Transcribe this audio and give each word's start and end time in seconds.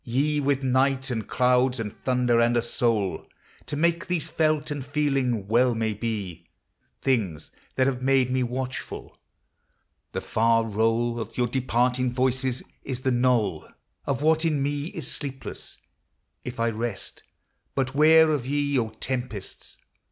ye 0.03 0.39
With 0.39 0.63
night, 0.63 1.11
and 1.11 1.27
clouds, 1.27 1.79
and 1.79 1.95
thunder, 2.03 2.39
and 2.39 2.57
a 2.57 2.61
soul 2.63 3.27
To 3.67 3.75
make 3.75 4.07
these 4.07 4.29
felt 4.29 4.71
and 4.71 4.83
feeling, 4.83 5.47
well 5.47 5.75
may 5.75 5.93
be 5.93 6.47
Things 6.99 7.51
that 7.75 7.85
have 7.85 8.01
made 8.01 8.31
me 8.31 8.41
watchful; 8.41 9.15
the 10.11 10.19
far 10.21 10.65
roll 10.65 11.19
Of 11.19 11.37
your 11.37 11.45
departing 11.45 12.11
voices 12.11 12.63
is 12.83 13.01
the 13.01 13.11
knoll 13.11 13.67
Of 14.07 14.23
what 14.23 14.43
in 14.43 14.63
me 14.63 14.85
is 14.85 15.07
sleepless,— 15.07 15.77
if 16.43 16.59
I 16.59 16.71
rest. 16.71 17.21
But 17.75 17.93
where 17.93 18.31
of 18.31 18.47
ye, 18.47 18.79
O 18.79 18.89
tempests 18.89 19.77